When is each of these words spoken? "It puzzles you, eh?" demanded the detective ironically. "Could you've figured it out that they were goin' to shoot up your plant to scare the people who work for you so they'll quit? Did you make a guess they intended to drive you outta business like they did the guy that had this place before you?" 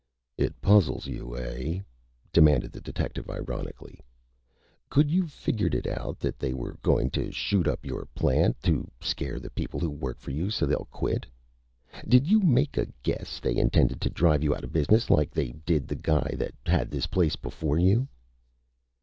"It 0.35 0.59
puzzles 0.63 1.05
you, 1.05 1.37
eh?" 1.37 1.81
demanded 2.33 2.71
the 2.71 2.81
detective 2.81 3.29
ironically. 3.29 3.99
"Could 4.89 5.11
you've 5.11 5.31
figured 5.31 5.75
it 5.75 5.85
out 5.85 6.17
that 6.21 6.39
they 6.39 6.55
were 6.55 6.79
goin' 6.81 7.11
to 7.11 7.29
shoot 7.31 7.67
up 7.67 7.85
your 7.85 8.07
plant 8.15 8.57
to 8.63 8.89
scare 8.99 9.39
the 9.39 9.51
people 9.51 9.79
who 9.79 9.91
work 9.91 10.17
for 10.19 10.31
you 10.31 10.49
so 10.49 10.65
they'll 10.65 10.87
quit? 10.89 11.27
Did 12.07 12.25
you 12.31 12.39
make 12.41 12.77
a 12.77 12.87
guess 13.03 13.39
they 13.39 13.55
intended 13.55 14.01
to 14.01 14.09
drive 14.09 14.41
you 14.41 14.55
outta 14.55 14.69
business 14.69 15.11
like 15.11 15.29
they 15.29 15.49
did 15.67 15.87
the 15.87 15.95
guy 15.97 16.33
that 16.35 16.55
had 16.65 16.89
this 16.89 17.05
place 17.05 17.35
before 17.35 17.77
you?" 17.77 18.07